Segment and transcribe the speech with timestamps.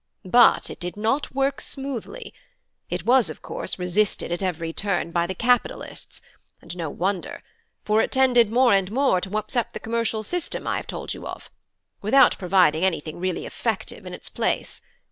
[0.25, 2.33] But it did not work smoothly;
[2.89, 6.21] it was, of course, resisted at every turn by the capitalists;
[6.59, 7.43] and no wonder,
[7.85, 11.27] for it tended more and more to upset the commercial system I have told you
[11.27, 11.51] of;
[12.01, 14.81] without providing anything really effective in its place.